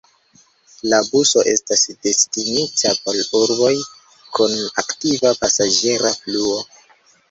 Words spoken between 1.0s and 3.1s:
buso estas destinita